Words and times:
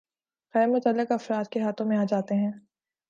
غیر 0.53 0.67
متعلق 0.67 1.11
افراد 1.11 1.45
کے 1.51 1.59
ہاتھوں 1.59 1.85
میں 1.85 1.97
آجاتے 1.97 2.35
ہیں 2.35 2.51